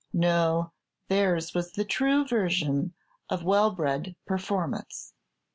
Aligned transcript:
No, 0.13 0.71
theirs 1.09 1.53
was 1.53 1.73
the 1.73 1.85
true 1.85 2.25
version 2.25 2.95
of 3.29 3.43
well 3.43 3.69
bred 3.69 4.15
"performance." 4.25 5.13